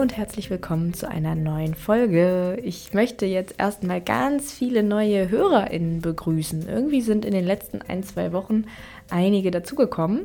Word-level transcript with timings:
Und 0.00 0.16
herzlich 0.16 0.48
willkommen 0.48 0.94
zu 0.94 1.10
einer 1.10 1.34
neuen 1.34 1.74
Folge. 1.74 2.58
Ich 2.64 2.94
möchte 2.94 3.26
jetzt 3.26 3.56
erstmal 3.58 4.00
ganz 4.00 4.50
viele 4.50 4.82
neue 4.82 5.28
HörerInnen 5.28 6.00
begrüßen. 6.00 6.66
Irgendwie 6.66 7.02
sind 7.02 7.26
in 7.26 7.34
den 7.34 7.44
letzten 7.44 7.82
ein, 7.82 8.02
zwei 8.02 8.32
Wochen 8.32 8.64
einige 9.10 9.50
dazugekommen. 9.50 10.22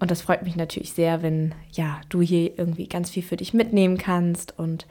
Und 0.00 0.10
das 0.10 0.22
freut 0.22 0.44
mich 0.44 0.56
natürlich 0.56 0.94
sehr, 0.94 1.20
wenn 1.22 1.54
ja, 1.72 2.00
du 2.08 2.22
hier 2.22 2.58
irgendwie 2.58 2.86
ganz 2.86 3.10
viel 3.10 3.22
für 3.22 3.36
dich 3.36 3.52
mitnehmen 3.52 3.98
kannst. 3.98 4.58
Und 4.58 4.86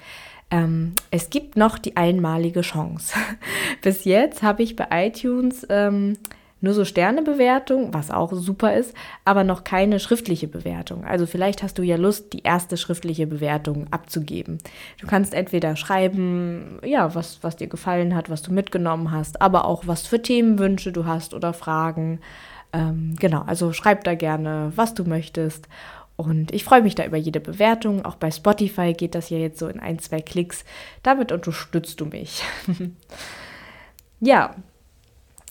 ähm, 0.52 0.94
es 1.10 1.32
gibt 1.32 1.58
noch 1.58 1.80
die 1.80 1.98
einmalige 1.98 2.62
Chance. 2.62 3.16
Bis 3.82 4.06
jetzt 4.06 4.44
habe 4.44 4.62
ich 4.62 4.76
bei 4.76 4.86
iTunes 5.08 5.66
ähm, 5.72 6.16
nur 6.60 6.74
so 6.74 6.86
Sternebewertung, 6.86 7.94
was 7.94 8.10
auch 8.10 8.34
super 8.34 8.74
ist, 8.74 8.94
aber 9.26 9.44
noch 9.44 9.64
keine 9.64 10.00
schriftliche 10.00 10.48
Bewertung. 10.48 11.06
Also 11.06 11.26
vielleicht 11.26 11.62
hast 11.62 11.78
du 11.78 11.84
ja 11.84 11.98
Lust, 11.98 12.34
die 12.34 12.44
erste 12.44 12.78
schriftliche 12.78 13.28
Bewertung 13.28 13.88
abzugeben. 13.92 14.58
Du 15.00 15.08
kannst 15.08 15.34
entweder 15.34 15.76
schreiben, 15.76 16.80
ja, 16.84 17.14
was, 17.14 17.44
was 17.44 17.56
dir 17.56 17.68
gefallen 17.68 18.16
hat, 18.16 18.30
was 18.30 18.42
du 18.42 18.52
mitgenommen 18.52 19.12
hast, 19.12 19.42
aber 19.42 19.66
auch 19.66 19.86
was 19.86 20.08
für 20.08 20.22
Themenwünsche 20.22 20.92
du 20.92 21.06
hast 21.06 21.34
oder 21.34 21.54
Fragen. 21.54 22.20
Ähm, 22.74 23.16
genau, 23.20 23.44
also 23.46 23.72
schreib 23.72 24.04
da 24.04 24.16
gerne, 24.16 24.72
was 24.76 24.94
du 24.94 25.04
möchtest. 25.04 25.68
Und 26.16 26.52
ich 26.52 26.64
freue 26.64 26.82
mich 26.82 26.96
da 26.96 27.06
über 27.06 27.18
jede 27.18 27.40
Bewertung. 27.40 28.04
Auch 28.04 28.16
bei 28.16 28.32
Spotify 28.32 28.94
geht 28.94 29.14
das 29.14 29.30
ja 29.30 29.38
jetzt 29.38 29.60
so 29.60 29.68
in 29.68 29.80
ein, 29.80 30.00
zwei 30.00 30.20
Klicks. 30.20 30.66
Damit 31.04 31.32
unterstützt 31.32 32.02
du 32.02 32.06
mich. 32.06 32.44
ja, 34.20 34.56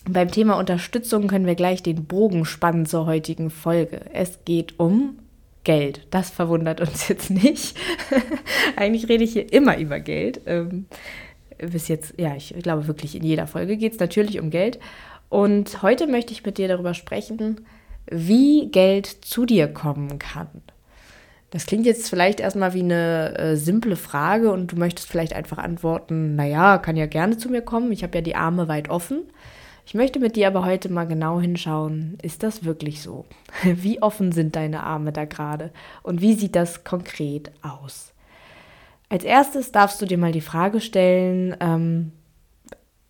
beim 0.09 0.31
Thema 0.31 0.59
Unterstützung 0.59 1.27
können 1.27 1.47
wir 1.47 1.55
gleich 1.55 1.83
den 1.83 2.05
Bogen 2.05 2.45
spannen 2.45 2.87
zur 2.87 3.07
heutigen 3.07 3.51
Folge. 3.51 4.01
Es 4.13 4.45
geht 4.45 4.79
um 4.79 5.19
Geld. 5.65 6.07
Das 6.11 6.31
verwundert 6.31 6.81
uns 6.81 7.09
jetzt 7.09 7.31
nicht. 7.31 7.77
Eigentlich 8.77 9.09
rede 9.09 9.25
ich 9.25 9.33
hier 9.33 9.53
immer 9.53 9.79
über 9.79 9.99
Geld. 9.99 10.41
Ähm, 10.47 10.87
bis 11.59 11.89
jetzt, 11.89 12.15
ja, 12.19 12.35
ich 12.37 12.55
glaube 12.63 12.87
wirklich 12.87 13.17
in 13.17 13.25
jeder 13.25 13.47
Folge 13.47 13.77
geht 13.77 13.95
es 13.95 13.99
natürlich 13.99 14.41
um 14.41 14.51
Geld. 14.51 14.79
Und 15.29 15.83
heute 15.83 16.07
möchte 16.07 16.33
ich 16.33 16.45
mit 16.45 16.59
dir 16.59 16.69
darüber 16.69 16.95
sprechen, 16.95 17.67
wie 18.09 18.69
Geld 18.71 19.07
zu 19.07 19.45
dir 19.45 19.67
kommen 19.67 20.21
kann. 20.21 20.63
Das 21.51 21.67
klingt 21.67 21.87
jetzt 21.87 22.09
vielleicht 22.09 22.39
erstmal 22.39 22.75
wie 22.75 22.83
eine 22.83 23.39
äh, 23.39 23.57
simple 23.57 23.97
Frage 23.97 24.53
und 24.53 24.73
du 24.73 24.77
möchtest 24.77 25.09
vielleicht 25.09 25.33
einfach 25.33 25.59
antworten, 25.59 26.37
naja, 26.37 26.79
kann 26.79 26.97
ja 26.97 27.07
gerne 27.07 27.39
zu 27.39 27.49
mir 27.49 27.63
kommen, 27.63 27.93
ich 27.93 28.03
habe 28.03 28.19
ja 28.19 28.23
die 28.23 28.37
Arme 28.37 28.69
weit 28.69 28.89
offen. 28.89 29.23
Ich 29.87 29.95
möchte 29.95 30.19
mit 30.19 30.35
dir 30.35 30.49
aber 30.49 30.65
heute 30.65 30.91
mal 30.91 31.07
genau 31.07 31.41
hinschauen, 31.41 32.19
ist 32.21 32.43
das 32.43 32.65
wirklich 32.65 33.01
so? 33.01 33.25
Wie 33.63 34.03
offen 34.03 34.33
sind 34.33 34.57
deine 34.57 34.83
Arme 34.83 35.13
da 35.13 35.27
gerade 35.27 35.71
und 36.03 36.21
wie 36.21 36.35
sieht 36.35 36.57
das 36.57 36.83
konkret 36.83 37.53
aus? 37.63 38.13
Als 39.09 39.23
erstes 39.23 39.71
darfst 39.71 40.03
du 40.03 40.07
dir 40.07 40.19
mal 40.19 40.33
die 40.33 40.41
Frage 40.41 40.81
stellen, 40.81 41.57
ähm, 41.61 42.11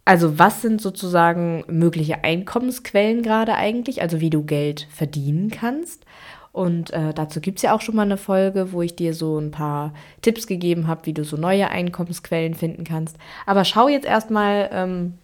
also 0.05 0.39
was 0.39 0.61
sind 0.61 0.83
sozusagen 0.83 1.65
mögliche 1.67 2.23
Einkommensquellen 2.23 3.23
gerade 3.23 3.55
eigentlich, 3.55 4.03
also 4.03 4.21
wie 4.21 4.31
du 4.31 4.45
Geld 4.45 4.87
verdienen 4.91 5.51
kannst. 5.51 6.05
Und 6.53 6.91
äh, 6.91 7.15
dazu 7.15 7.41
gibt 7.41 7.59
es 7.59 7.63
ja 7.63 7.75
auch 7.75 7.81
schon 7.81 7.97
mal 7.97 8.03
eine 8.03 8.19
Folge, 8.19 8.73
wo 8.73 8.83
ich 8.83 8.95
dir 8.95 9.15
so 9.15 9.39
ein 9.39 9.51
paar 9.51 9.95
Tipps 10.21 10.47
gegeben 10.47 10.87
habe, 10.87 11.07
wie 11.07 11.15
du 11.15 11.25
so 11.25 11.39
neue 11.39 11.69
Einkommensquellen 11.69 12.55
finden 12.55 12.85
kannst. 12.85 13.17
Aber 13.47 13.65
schau 13.65 13.89
jetzt 13.89 14.07
erstmal, 14.07 14.69
ähm, 14.73 15.15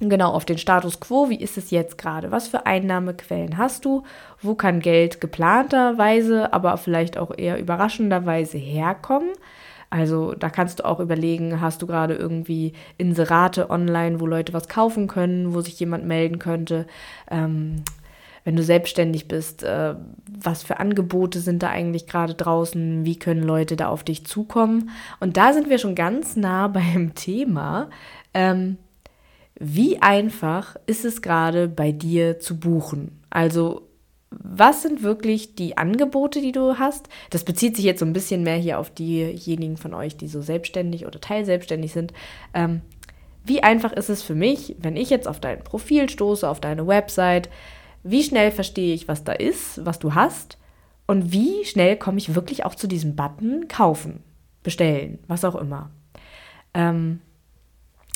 Genau, 0.00 0.32
auf 0.32 0.44
den 0.44 0.58
Status 0.58 0.98
quo, 0.98 1.30
wie 1.30 1.40
ist 1.40 1.56
es 1.56 1.70
jetzt 1.70 1.98
gerade? 1.98 2.32
Was 2.32 2.48
für 2.48 2.66
Einnahmequellen 2.66 3.58
hast 3.58 3.84
du? 3.84 4.02
Wo 4.42 4.56
kann 4.56 4.80
Geld 4.80 5.20
geplanterweise, 5.20 6.52
aber 6.52 6.76
vielleicht 6.78 7.16
auch 7.16 7.32
eher 7.36 7.58
überraschenderweise 7.60 8.58
herkommen? 8.58 9.30
Also 9.90 10.34
da 10.34 10.50
kannst 10.50 10.80
du 10.80 10.84
auch 10.84 10.98
überlegen, 10.98 11.60
hast 11.60 11.80
du 11.80 11.86
gerade 11.86 12.14
irgendwie 12.14 12.72
Inserate 12.98 13.70
online, 13.70 14.18
wo 14.18 14.26
Leute 14.26 14.52
was 14.52 14.66
kaufen 14.66 15.06
können, 15.06 15.54
wo 15.54 15.60
sich 15.60 15.78
jemand 15.78 16.04
melden 16.04 16.40
könnte? 16.40 16.88
Ähm, 17.30 17.84
wenn 18.42 18.56
du 18.56 18.64
selbstständig 18.64 19.28
bist, 19.28 19.62
äh, 19.62 19.94
was 20.26 20.64
für 20.64 20.80
Angebote 20.80 21.38
sind 21.38 21.62
da 21.62 21.70
eigentlich 21.70 22.08
gerade 22.08 22.34
draußen? 22.34 23.04
Wie 23.04 23.18
können 23.18 23.44
Leute 23.44 23.76
da 23.76 23.88
auf 23.88 24.02
dich 24.02 24.26
zukommen? 24.26 24.90
Und 25.20 25.36
da 25.36 25.52
sind 25.52 25.70
wir 25.70 25.78
schon 25.78 25.94
ganz 25.94 26.34
nah 26.34 26.66
beim 26.68 27.14
Thema. 27.14 27.88
Ähm, 28.34 28.78
wie 29.58 30.00
einfach 30.02 30.76
ist 30.86 31.04
es 31.04 31.22
gerade 31.22 31.68
bei 31.68 31.92
dir 31.92 32.40
zu 32.40 32.58
buchen? 32.58 33.22
Also 33.30 33.88
was 34.30 34.82
sind 34.82 35.02
wirklich 35.02 35.54
die 35.54 35.78
Angebote, 35.78 36.40
die 36.40 36.52
du 36.52 36.78
hast? 36.78 37.08
Das 37.30 37.44
bezieht 37.44 37.76
sich 37.76 37.84
jetzt 37.84 38.00
so 38.00 38.06
ein 38.06 38.12
bisschen 38.12 38.42
mehr 38.42 38.56
hier 38.56 38.78
auf 38.78 38.90
diejenigen 38.90 39.76
von 39.76 39.94
euch, 39.94 40.16
die 40.16 40.28
so 40.28 40.42
selbstständig 40.42 41.06
oder 41.06 41.20
teilselbstständig 41.20 41.92
sind. 41.92 42.12
Ähm, 42.52 42.80
wie 43.44 43.62
einfach 43.62 43.92
ist 43.92 44.08
es 44.08 44.22
für 44.22 44.34
mich, 44.34 44.74
wenn 44.78 44.96
ich 44.96 45.10
jetzt 45.10 45.28
auf 45.28 45.38
dein 45.38 45.62
Profil 45.62 46.08
stoße, 46.08 46.48
auf 46.48 46.60
deine 46.60 46.86
Website, 46.86 47.48
wie 48.02 48.22
schnell 48.22 48.50
verstehe 48.50 48.94
ich, 48.94 49.06
was 49.06 49.24
da 49.24 49.32
ist, 49.32 49.84
was 49.84 49.98
du 49.98 50.14
hast 50.14 50.58
und 51.06 51.32
wie 51.32 51.64
schnell 51.64 51.96
komme 51.96 52.18
ich 52.18 52.34
wirklich 52.34 52.64
auch 52.64 52.74
zu 52.74 52.86
diesem 52.86 53.16
Button 53.16 53.68
kaufen, 53.68 54.22
bestellen, 54.62 55.18
was 55.28 55.44
auch 55.44 55.54
immer. 55.54 55.90
Ähm, 56.72 57.20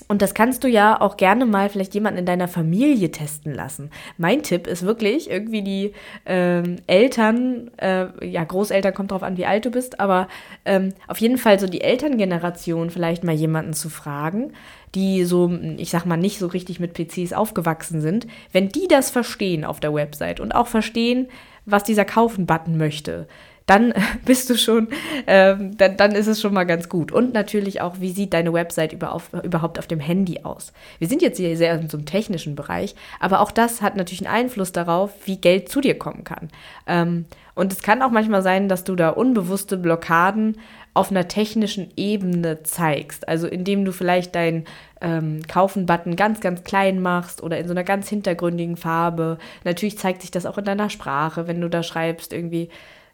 und 0.09 0.23
das 0.23 0.33
kannst 0.33 0.65
du 0.65 0.69
ja 0.69 1.01
auch 1.01 1.19
gerne 1.19 1.45
mal 1.45 1.69
vielleicht 1.69 1.95
jemanden 1.95 2.21
in 2.21 2.27
deiner 2.27 2.49
Familie 2.49 3.11
testen 3.11 3.55
lassen. 3.55 3.91
Mein 4.17 4.43
Tipp 4.43 4.67
ist 4.67 4.83
wirklich, 4.83 5.31
irgendwie 5.31 5.63
die 5.63 5.93
ähm, 6.25 6.77
Eltern, 6.87 7.71
äh, 7.77 8.07
ja, 8.27 8.43
Großeltern 8.43 8.95
kommt 8.95 9.11
drauf 9.11 9.23
an, 9.23 9.37
wie 9.37 9.45
alt 9.45 9.67
du 9.67 9.71
bist, 9.71 10.01
aber 10.01 10.29
ähm, 10.65 10.95
auf 11.07 11.19
jeden 11.19 11.37
Fall 11.37 11.61
so 11.61 11.67
die 11.67 11.83
Elterngeneration 11.83 12.89
vielleicht 12.89 13.23
mal 13.23 13.35
jemanden 13.35 13.75
zu 13.75 13.91
fragen, 13.91 14.55
die 14.95 15.25
so, 15.25 15.53
ich 15.77 15.91
sag 15.91 16.07
mal, 16.07 16.17
nicht 16.17 16.39
so 16.39 16.47
richtig 16.47 16.81
mit 16.81 16.95
PCs 16.95 17.35
aufgewachsen 17.35 18.01
sind. 18.01 18.27
Wenn 18.51 18.71
die 18.71 18.89
das 18.89 19.11
verstehen 19.11 19.65
auf 19.65 19.79
der 19.79 19.93
Website 19.93 20.41
und 20.41 20.53
auch 20.53 20.69
verstehen, 20.69 21.29
was 21.67 21.85
dieser 21.85 22.07
Kaufen-Button 22.07 22.79
möchte, 22.79 23.29
dann 23.69 23.95
bist 24.25 24.51
du 24.51 24.57
schon, 24.57 24.89
ähm, 25.27 25.77
dann, 25.77 25.97
dann 25.97 26.13
ist 26.13 26.27
es 26.27 26.41
schon 26.41 26.55
mal 26.55 26.65
ganz 26.65 26.89
gut. 26.89 27.13
Und 27.13 27.33
natürlich 27.33 27.81
auch, 27.81 28.01
wie 28.01 28.11
sieht 28.11 28.35
deine 28.35 28.53
Website 28.53 28.93
überhaupt 28.93 29.79
auf 29.79 29.87
dem 29.87 30.01
Handy 30.01 30.41
aus? 30.43 30.73
Wir 30.99 31.07
sind 31.07 31.23
jetzt 31.23 31.37
hier 31.37 31.57
sehr 31.57 31.75
in 31.79 31.89
so 31.89 31.97
einem 31.97 32.07
technischen 32.07 32.57
Bereich, 32.57 32.97
aber 33.21 33.41
auch 33.41 33.53
das 33.53 33.83
hat 33.83 33.97
natürlich 33.97 34.27
einen 34.27 34.35
Einfluss 34.35 34.73
darauf, 34.73 35.13
wie 35.27 35.37
Geld 35.37 35.69
zu 35.69 35.81
dir 35.81 35.97
kommen 35.97 36.25
kann. 36.25 36.49
Ähm, 36.87 37.27
und 37.55 37.73
es 37.73 37.83
kann 37.83 38.03
auch 38.03 38.11
manchmal 38.11 38.43
sein, 38.43 38.69
dass 38.69 38.85
du 38.85 38.95
da 38.95 39.11
unbewusste 39.11 39.77
Blockaden 39.77 40.59
auf 40.95 41.11
einer 41.11 41.29
technischen 41.29 41.91
Ebene 41.97 42.63
zeigst. 42.63 43.29
Also 43.29 43.47
indem 43.47 43.85
du 43.85 43.93
vielleicht 43.93 44.35
deinen 44.35 44.65
ähm, 45.01 45.43
Kaufen-Button 45.47 46.17
ganz, 46.17 46.41
ganz 46.41 46.65
klein 46.65 47.01
machst 47.01 47.43
oder 47.43 47.59
in 47.59 47.67
so 47.67 47.73
einer 47.73 47.85
ganz 47.85 48.09
hintergründigen 48.09 48.77
Farbe. 48.77 49.39
Natürlich 49.65 49.99
zeigt 49.99 50.23
sich 50.23 50.31
das 50.31 50.47
auch 50.47 50.59
in 50.59 50.65
deiner 50.65 50.91
Sprache, 50.91 51.47
wenn 51.47 51.61
du 51.61 51.69
da 51.69 51.83
schreibst 51.83 52.33
irgendwie 52.33 52.69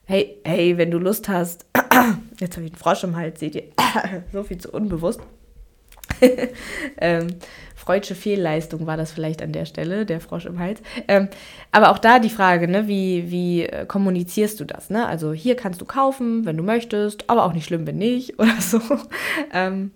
hey, 0.06 0.38
hey, 0.44 0.76
wenn 0.76 0.90
du 0.90 0.98
Lust 0.98 1.28
hast, 1.28 1.66
jetzt 2.38 2.56
habe 2.56 2.66
ich 2.66 2.72
einen 2.72 2.80
Frosch 2.80 3.04
im 3.04 3.16
Hals, 3.16 3.40
seht 3.40 3.54
ihr, 3.54 3.64
so 4.32 4.42
viel 4.42 4.58
zu 4.58 4.70
unbewusst. 4.70 5.20
ähm, 6.98 7.28
freudsche 7.74 8.14
Fehlleistung 8.14 8.86
war 8.86 8.96
das 8.96 9.12
vielleicht 9.12 9.42
an 9.42 9.52
der 9.52 9.64
Stelle, 9.64 10.06
der 10.06 10.20
Frosch 10.20 10.46
im 10.46 10.58
Hals. 10.58 10.80
Ähm, 11.08 11.28
aber 11.72 11.90
auch 11.90 11.98
da 11.98 12.18
die 12.18 12.30
Frage, 12.30 12.68
ne, 12.68 12.88
wie, 12.88 13.30
wie 13.30 13.64
äh, 13.64 13.86
kommunizierst 13.86 14.60
du 14.60 14.64
das? 14.64 14.90
Ne? 14.90 15.06
Also 15.06 15.32
hier 15.32 15.56
kannst 15.56 15.80
du 15.80 15.84
kaufen, 15.84 16.44
wenn 16.44 16.56
du 16.56 16.62
möchtest, 16.62 17.28
aber 17.28 17.44
auch 17.44 17.52
nicht 17.52 17.66
schlimm, 17.66 17.86
wenn 17.86 17.98
nicht 17.98 18.38
oder 18.38 18.60
so. 18.60 18.80
ähm, 19.52 19.90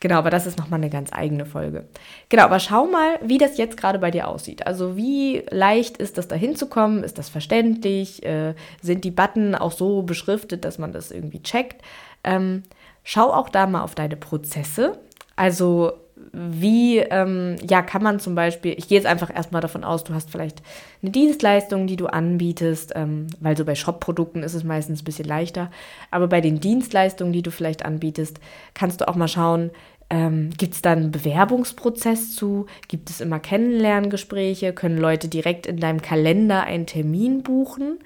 Genau, 0.00 0.16
aber 0.16 0.30
das 0.30 0.46
ist 0.46 0.58
nochmal 0.58 0.80
eine 0.80 0.90
ganz 0.90 1.10
eigene 1.12 1.46
Folge. 1.46 1.86
Genau, 2.28 2.44
aber 2.44 2.60
schau 2.60 2.86
mal, 2.86 3.18
wie 3.22 3.38
das 3.38 3.56
jetzt 3.56 3.78
gerade 3.78 3.98
bei 3.98 4.10
dir 4.10 4.28
aussieht. 4.28 4.66
Also 4.66 4.96
wie 4.96 5.42
leicht 5.50 5.96
ist 5.96 6.18
das 6.18 6.28
da 6.28 6.36
hinzukommen? 6.36 7.02
Ist 7.02 7.16
das 7.16 7.30
verständlich? 7.30 8.22
Äh, 8.24 8.54
sind 8.82 9.04
die 9.04 9.10
Button 9.10 9.54
auch 9.54 9.72
so 9.72 10.02
beschriftet, 10.02 10.64
dass 10.66 10.78
man 10.78 10.92
das 10.92 11.10
irgendwie 11.10 11.42
checkt? 11.42 11.82
Ähm, 12.24 12.64
schau 13.04 13.32
auch 13.32 13.48
da 13.48 13.66
mal 13.66 13.82
auf 13.82 13.94
deine 13.94 14.16
Prozesse. 14.16 14.98
Also 15.34 15.92
wie 16.32 16.98
ähm, 16.98 17.56
ja, 17.68 17.82
kann 17.82 18.02
man 18.02 18.20
zum 18.20 18.34
Beispiel, 18.34 18.74
ich 18.76 18.88
gehe 18.88 18.96
jetzt 18.96 19.06
einfach 19.06 19.34
erstmal 19.34 19.60
davon 19.60 19.84
aus, 19.84 20.04
du 20.04 20.14
hast 20.14 20.30
vielleicht 20.30 20.62
eine 21.02 21.10
Dienstleistung, 21.10 21.86
die 21.86 21.96
du 21.96 22.06
anbietest, 22.06 22.92
ähm, 22.94 23.26
weil 23.40 23.56
so 23.56 23.64
bei 23.64 23.74
Shop-Produkten 23.74 24.42
ist 24.42 24.54
es 24.54 24.64
meistens 24.64 25.02
ein 25.02 25.04
bisschen 25.04 25.26
leichter, 25.26 25.70
aber 26.10 26.26
bei 26.26 26.40
den 26.40 26.60
Dienstleistungen, 26.60 27.32
die 27.32 27.42
du 27.42 27.50
vielleicht 27.50 27.84
anbietest, 27.84 28.40
kannst 28.74 29.00
du 29.00 29.08
auch 29.08 29.16
mal 29.16 29.28
schauen, 29.28 29.70
ähm, 30.08 30.50
Gibt 30.56 30.74
es 30.74 30.82
da 30.82 30.92
einen 30.92 31.10
Bewerbungsprozess 31.10 32.36
zu? 32.36 32.66
Gibt 32.86 33.10
es 33.10 33.20
immer 33.20 33.40
Kennenlerngespräche? 33.40 34.72
Können 34.72 34.98
Leute 34.98 35.26
direkt 35.26 35.66
in 35.66 35.78
deinem 35.78 36.00
Kalender 36.00 36.62
einen 36.62 36.86
Termin 36.86 37.42
buchen? 37.42 37.98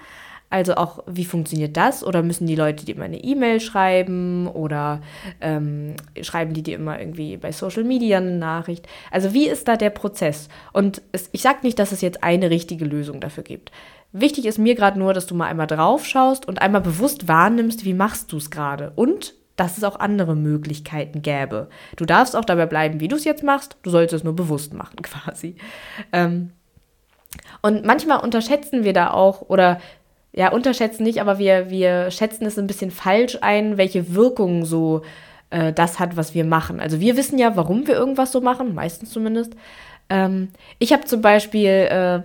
Also 0.51 0.75
auch, 0.75 0.99
wie 1.07 1.23
funktioniert 1.23 1.77
das? 1.77 2.03
Oder 2.03 2.21
müssen 2.21 2.45
die 2.45 2.55
Leute 2.55 2.85
dir 2.85 2.95
immer 2.95 3.05
eine 3.05 3.23
E-Mail 3.23 3.61
schreiben? 3.61 4.47
Oder 4.47 5.01
ähm, 5.39 5.95
schreiben 6.21 6.53
die 6.53 6.61
dir 6.61 6.75
immer 6.75 6.99
irgendwie 6.99 7.37
bei 7.37 7.53
Social 7.53 7.85
Media 7.85 8.17
eine 8.17 8.37
Nachricht? 8.37 8.85
Also 9.11 9.33
wie 9.33 9.47
ist 9.47 9.69
da 9.69 9.77
der 9.77 9.91
Prozess? 9.91 10.49
Und 10.73 11.01
es, 11.13 11.29
ich 11.31 11.41
sage 11.41 11.59
nicht, 11.63 11.79
dass 11.79 11.93
es 11.93 12.01
jetzt 12.01 12.23
eine 12.23 12.49
richtige 12.49 12.83
Lösung 12.83 13.21
dafür 13.21 13.43
gibt. 13.43 13.71
Wichtig 14.11 14.45
ist 14.45 14.59
mir 14.59 14.75
gerade 14.75 14.99
nur, 14.99 15.13
dass 15.13 15.25
du 15.25 15.35
mal 15.35 15.47
einmal 15.47 15.67
drauf 15.67 16.05
schaust 16.05 16.45
und 16.45 16.61
einmal 16.61 16.81
bewusst 16.81 17.29
wahrnimmst, 17.29 17.85
wie 17.85 17.93
machst 17.93 18.33
du 18.33 18.37
es 18.37 18.51
gerade? 18.51 18.91
Und 18.95 19.33
dass 19.55 19.77
es 19.77 19.85
auch 19.85 19.99
andere 19.99 20.35
Möglichkeiten 20.35 21.21
gäbe. 21.21 21.69
Du 21.95 22.05
darfst 22.05 22.35
auch 22.35 22.43
dabei 22.43 22.65
bleiben, 22.65 22.99
wie 22.99 23.07
du 23.07 23.15
es 23.15 23.23
jetzt 23.23 23.43
machst, 23.43 23.77
du 23.83 23.89
sollst 23.89 24.13
es 24.13 24.23
nur 24.23 24.35
bewusst 24.35 24.73
machen, 24.73 24.97
quasi. 25.01 25.55
Ähm, 26.11 26.51
und 27.61 27.85
manchmal 27.85 28.19
unterschätzen 28.19 28.83
wir 28.83 28.93
da 28.93 29.11
auch, 29.11 29.43
oder 29.43 29.79
ja, 30.33 30.51
unterschätzen 30.51 31.03
nicht, 31.03 31.19
aber 31.19 31.39
wir, 31.39 31.69
wir 31.69 32.09
schätzen 32.11 32.45
es 32.45 32.57
ein 32.57 32.67
bisschen 32.67 32.91
falsch 32.91 33.37
ein, 33.41 33.77
welche 33.77 34.15
Wirkung 34.15 34.65
so 34.65 35.01
äh, 35.49 35.73
das 35.73 35.99
hat, 35.99 36.15
was 36.15 36.33
wir 36.33 36.45
machen. 36.45 36.79
Also 36.79 36.99
wir 36.99 37.17
wissen 37.17 37.37
ja, 37.37 37.55
warum 37.55 37.87
wir 37.87 37.95
irgendwas 37.95 38.31
so 38.31 38.41
machen, 38.41 38.73
meistens 38.73 39.11
zumindest. 39.11 39.53
Ähm, 40.09 40.49
ich 40.79 40.93
habe 40.93 41.05
zum 41.05 41.21
Beispiel, 41.21 41.69
äh, 41.69 42.21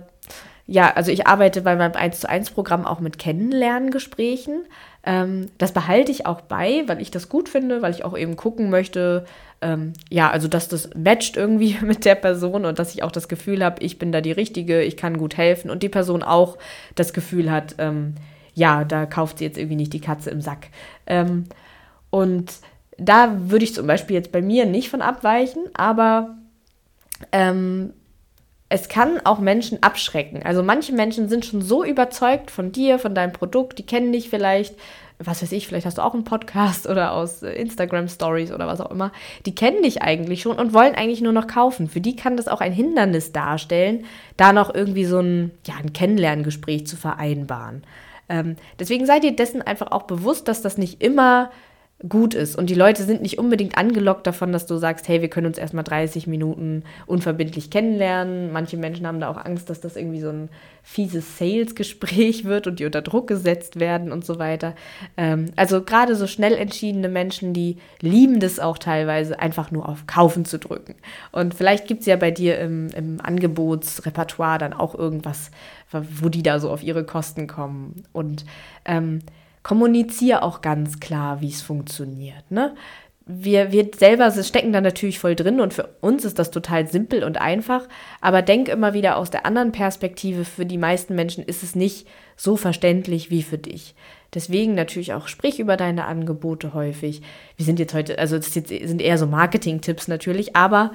ja, 0.67 0.91
also 0.93 1.11
ich 1.11 1.27
arbeite 1.27 1.61
bei 1.61 1.75
meinem 1.75 1.95
1 1.95 2.21
zu 2.21 2.29
1 2.29 2.51
Programm 2.51 2.85
auch 2.85 2.99
mit 2.99 3.19
Kennenlerngesprächen. 3.19 4.65
Ähm, 5.05 5.49
das 5.57 5.73
behalte 5.73 6.11
ich 6.11 6.25
auch 6.25 6.41
bei, 6.41 6.83
weil 6.87 7.01
ich 7.01 7.11
das 7.11 7.29
gut 7.29 7.49
finde, 7.49 7.81
weil 7.81 7.93
ich 7.93 8.05
auch 8.05 8.17
eben 8.17 8.37
gucken 8.37 8.69
möchte, 8.69 9.25
ähm, 9.61 9.93
ja, 10.09 10.29
also 10.29 10.47
dass 10.47 10.67
das 10.67 10.89
matcht 10.95 11.37
irgendwie 11.37 11.77
mit 11.81 12.05
der 12.05 12.15
Person 12.15 12.65
und 12.65 12.79
dass 12.79 12.93
ich 12.93 13.03
auch 13.03 13.11
das 13.11 13.27
Gefühl 13.27 13.63
habe, 13.63 13.83
ich 13.83 13.99
bin 13.99 14.11
da 14.11 14.21
die 14.21 14.31
Richtige, 14.31 14.81
ich 14.81 14.97
kann 14.97 15.17
gut 15.17 15.37
helfen 15.37 15.69
und 15.69 15.83
die 15.83 15.89
Person 15.89 16.23
auch 16.23 16.57
das 16.95 17.13
Gefühl 17.13 17.51
hat, 17.51 17.75
ähm, 17.77 18.15
ja, 18.53 18.83
da 18.85 19.05
kauft 19.05 19.37
sie 19.37 19.45
jetzt 19.45 19.57
irgendwie 19.57 19.75
nicht 19.75 19.93
die 19.93 20.01
Katze 20.01 20.29
im 20.29 20.41
Sack. 20.41 20.67
Ähm, 21.05 21.45
und 22.09 22.53
da 22.97 23.35
würde 23.49 23.65
ich 23.65 23.75
zum 23.75 23.85
Beispiel 23.85 24.15
jetzt 24.15 24.31
bei 24.31 24.41
mir 24.41 24.65
nicht 24.65 24.89
von 24.89 25.01
abweichen, 25.01 25.65
aber 25.75 26.37
ähm, 27.31 27.93
es 28.69 28.89
kann 28.89 29.19
auch 29.23 29.39
Menschen 29.39 29.81
abschrecken. 29.81 30.43
Also 30.43 30.63
manche 30.63 30.93
Menschen 30.93 31.29
sind 31.29 31.45
schon 31.45 31.61
so 31.61 31.83
überzeugt 31.83 32.51
von 32.51 32.71
dir, 32.71 32.99
von 32.99 33.15
deinem 33.15 33.31
Produkt, 33.31 33.79
die 33.79 33.85
kennen 33.85 34.11
dich 34.11 34.29
vielleicht, 34.29 34.75
was 35.19 35.41
weiß 35.41 35.51
ich, 35.51 35.67
vielleicht 35.67 35.85
hast 35.85 35.97
du 35.97 36.03
auch 36.03 36.13
einen 36.13 36.23
Podcast 36.23 36.87
oder 36.87 37.13
aus 37.13 37.41
Instagram 37.41 38.07
Stories 38.07 38.51
oder 38.51 38.67
was 38.67 38.81
auch 38.81 38.91
immer. 38.91 39.11
Die 39.45 39.55
kennen 39.55 39.81
dich 39.81 40.01
eigentlich 40.01 40.41
schon 40.41 40.59
und 40.59 40.73
wollen 40.73 40.93
eigentlich 40.93 41.21
nur 41.21 41.33
noch 41.33 41.47
kaufen. 41.47 41.89
Für 41.89 42.01
die 42.01 42.15
kann 42.15 42.37
das 42.37 42.47
auch 42.47 42.61
ein 42.61 42.71
Hindernis 42.71 43.31
darstellen, 43.31 44.05
da 44.37 44.53
noch 44.53 44.73
irgendwie 44.73 45.05
so 45.05 45.19
ein, 45.19 45.51
ja, 45.65 45.73
ein 45.81 45.93
Kennenlerngespräch 45.93 46.85
zu 46.85 46.97
vereinbaren. 46.97 47.83
Ähm, 48.29 48.57
deswegen 48.79 49.05
seid 49.05 49.23
ihr 49.23 49.35
dessen 49.35 49.61
einfach 49.61 49.91
auch 49.91 50.03
bewusst, 50.03 50.47
dass 50.47 50.61
das 50.61 50.77
nicht 50.77 51.01
immer 51.01 51.49
gut 52.07 52.35
ist. 52.35 52.55
Und 52.55 52.69
die 52.69 52.75
Leute 52.75 53.03
sind 53.03 53.23
nicht 53.23 53.39
unbedingt 53.39 53.75
angelockt 53.75 54.27
davon, 54.27 54.51
dass 54.51 54.67
du 54.67 54.77
sagst, 54.77 55.07
hey, 55.07 55.21
wir 55.21 55.29
können 55.29 55.47
uns 55.47 55.57
erstmal 55.57 55.83
30 55.83 56.27
Minuten 56.27 56.83
unverbindlich 57.07 57.71
kennenlernen. 57.71 58.51
Manche 58.51 58.77
Menschen 58.77 59.07
haben 59.07 59.19
da 59.19 59.29
auch 59.29 59.43
Angst, 59.43 59.71
dass 59.71 59.81
das 59.81 59.95
irgendwie 59.95 60.21
so 60.21 60.29
ein 60.29 60.49
fieses 60.83 61.39
Sales-Gespräch 61.39 62.45
wird 62.45 62.67
und 62.67 62.79
die 62.79 62.85
unter 62.85 63.01
Druck 63.01 63.27
gesetzt 63.27 63.79
werden 63.79 64.11
und 64.11 64.23
so 64.23 64.37
weiter. 64.37 64.75
Ähm, 65.17 65.47
also 65.55 65.81
gerade 65.81 66.15
so 66.15 66.27
schnell 66.27 66.53
entschiedene 66.53 67.09
Menschen, 67.09 67.53
die 67.53 67.77
lieben 67.99 68.39
das 68.39 68.59
auch 68.59 68.77
teilweise, 68.77 69.39
einfach 69.39 69.71
nur 69.71 69.89
auf 69.89 70.05
Kaufen 70.05 70.45
zu 70.45 70.59
drücken. 70.59 70.93
Und 71.31 71.55
vielleicht 71.55 71.87
gibt 71.87 72.01
es 72.01 72.05
ja 72.05 72.15
bei 72.15 72.29
dir 72.29 72.59
im, 72.59 72.89
im 72.89 73.19
Angebotsrepertoire 73.21 74.59
dann 74.59 74.73
auch 74.73 74.93
irgendwas, 74.93 75.49
wo 75.91 76.29
die 76.29 76.43
da 76.43 76.59
so 76.59 76.69
auf 76.69 76.83
ihre 76.83 77.05
Kosten 77.05 77.47
kommen. 77.47 78.03
Und 78.13 78.45
ähm, 78.85 79.21
kommuniziere 79.67 80.43
auch 80.43 80.61
ganz 80.61 81.01
klar, 81.01 81.41
wie 81.41 81.49
es 81.49 81.61
funktioniert. 81.61 82.49
Ne? 82.49 82.73
Wir, 83.25 83.73
wir 83.73 83.89
selber 83.93 84.31
stecken 84.31 84.71
da 84.71 84.79
natürlich 84.79 85.19
voll 85.19 85.35
drin 85.35 85.59
und 85.59 85.73
für 85.73 85.89
uns 85.99 86.23
ist 86.23 86.39
das 86.39 86.51
total 86.51 86.87
simpel 86.87 87.25
und 87.25 87.41
einfach, 87.41 87.85
aber 88.21 88.41
denk 88.41 88.69
immer 88.69 88.93
wieder 88.93 89.17
aus 89.17 89.29
der 89.29 89.45
anderen 89.45 89.73
Perspektive, 89.73 90.45
für 90.45 90.65
die 90.65 90.77
meisten 90.77 91.15
Menschen 91.15 91.43
ist 91.43 91.63
es 91.63 91.75
nicht 91.75 92.07
so 92.37 92.55
verständlich 92.55 93.29
wie 93.29 93.43
für 93.43 93.57
dich. 93.57 93.93
Deswegen 94.33 94.73
natürlich 94.73 95.11
auch 95.11 95.27
sprich 95.27 95.59
über 95.59 95.75
deine 95.75 96.05
Angebote 96.05 96.73
häufig. 96.73 97.21
Wir 97.57 97.65
sind 97.65 97.77
jetzt 97.77 97.93
heute, 97.93 98.17
also 98.19 98.37
das 98.37 98.53
sind 98.53 99.01
eher 99.01 99.17
so 99.17 99.27
Marketing-Tipps 99.27 100.07
natürlich, 100.07 100.55
aber 100.55 100.91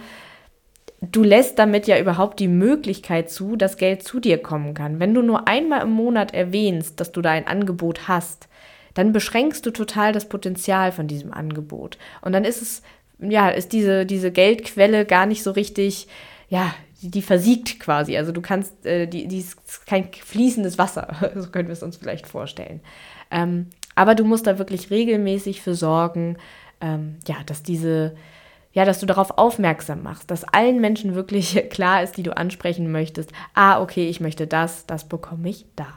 du 1.02 1.24
lässt 1.24 1.58
damit 1.58 1.86
ja 1.86 1.98
überhaupt 1.98 2.38
die 2.38 2.48
Möglichkeit 2.48 3.30
zu, 3.30 3.56
dass 3.56 3.76
Geld 3.76 4.02
zu 4.04 4.20
dir 4.20 4.38
kommen 4.38 4.74
kann. 4.74 5.00
Wenn 5.00 5.14
du 5.14 5.22
nur 5.22 5.48
einmal 5.48 5.82
im 5.82 5.90
Monat 5.90 6.32
erwähnst, 6.32 7.00
dass 7.00 7.12
du 7.12 7.20
da 7.20 7.30
ein 7.30 7.46
Angebot 7.46 8.06
hast, 8.08 8.48
dann 8.94 9.12
beschränkst 9.12 9.66
du 9.66 9.70
total 9.70 10.12
das 10.12 10.28
Potenzial 10.28 10.92
von 10.92 11.08
diesem 11.08 11.32
Angebot. 11.32 11.98
Und 12.20 12.32
dann 12.32 12.44
ist 12.44 12.62
es, 12.62 12.82
ja, 13.18 13.48
ist 13.48 13.72
diese, 13.72 14.06
diese 14.06 14.30
Geldquelle 14.30 15.04
gar 15.04 15.26
nicht 15.26 15.42
so 15.42 15.50
richtig, 15.50 16.06
ja, 16.48 16.72
die, 17.00 17.22
versiegt 17.22 17.80
quasi. 17.80 18.16
Also 18.16 18.30
du 18.30 18.40
kannst, 18.40 18.86
äh, 18.86 19.06
die, 19.06 19.26
die 19.26 19.38
ist 19.38 19.86
kein 19.86 20.08
fließendes 20.12 20.78
Wasser, 20.78 21.32
so 21.34 21.48
können 21.48 21.68
wir 21.68 21.72
es 21.72 21.82
uns 21.82 21.96
vielleicht 21.96 22.28
vorstellen. 22.28 22.80
Ähm, 23.30 23.66
aber 23.96 24.14
du 24.14 24.24
musst 24.24 24.46
da 24.46 24.58
wirklich 24.58 24.90
regelmäßig 24.90 25.62
für 25.62 25.74
sorgen, 25.74 26.36
ähm, 26.80 27.16
ja, 27.26 27.36
dass 27.46 27.62
diese, 27.62 28.14
ja, 28.72 28.84
dass 28.84 29.00
du 29.00 29.06
darauf 29.06 29.38
aufmerksam 29.38 30.02
machst, 30.02 30.30
dass 30.30 30.44
allen 30.44 30.80
Menschen 30.80 31.14
wirklich 31.14 31.54
klar 31.70 32.02
ist, 32.02 32.16
die 32.16 32.22
du 32.22 32.36
ansprechen 32.36 32.90
möchtest. 32.90 33.32
Ah, 33.54 33.80
okay, 33.80 34.08
ich 34.08 34.20
möchte 34.20 34.46
das, 34.46 34.86
das 34.86 35.08
bekomme 35.08 35.48
ich 35.48 35.66
da. 35.76 35.88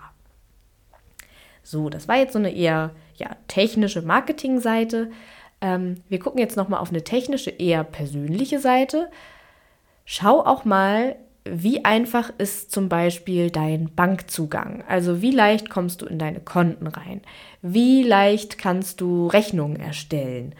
So, 1.64 1.90
das 1.90 2.08
war 2.08 2.18
jetzt 2.18 2.34
so 2.34 2.40
eine 2.40 2.54
eher 2.54 2.92
ja, 3.16 3.36
technische 3.48 4.02
Marketingseite. 4.02 5.10
Ähm, 5.62 5.96
wir 6.10 6.20
gucken 6.20 6.40
jetzt 6.40 6.58
nochmal 6.58 6.80
auf 6.80 6.90
eine 6.90 7.04
technische, 7.04 7.50
eher 7.50 7.84
persönliche 7.84 8.60
Seite. 8.60 9.10
Schau 10.06 10.46
auch 10.46 10.66
mal, 10.66 11.16
wie 11.44 11.86
einfach 11.86 12.32
ist 12.38 12.72
zum 12.72 12.90
Beispiel 12.90 13.52
dein 13.52 13.94
Bankzugang? 13.96 14.84
Also 14.88 15.22
wie 15.22 15.32
leicht 15.32 15.70
kommst 15.70 16.02
du 16.02 16.06
in 16.06 16.20
deine 16.20 16.40
Konten 16.40 16.88
rein? 16.88 17.22
Wie 17.62 18.04
leicht 18.04 18.58
kannst 18.58 19.00
du 19.02 19.28
Rechnungen 19.28 19.80
erstellen? 19.80 20.54